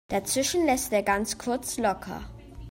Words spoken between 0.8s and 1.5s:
er ganz